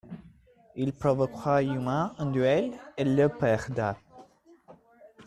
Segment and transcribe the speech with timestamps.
[0.75, 3.95] Il provoqua Yuma en duel et le perda.